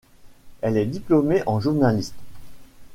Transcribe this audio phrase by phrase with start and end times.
[0.61, 2.15] Elle est diplômée en journalisme.